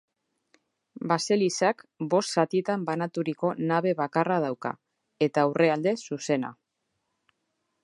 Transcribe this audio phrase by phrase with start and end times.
[1.11, 4.73] Baselizak bost zatitan banaturiko nabe bakarra dauka,
[5.29, 6.53] eta aurrealde zuzena.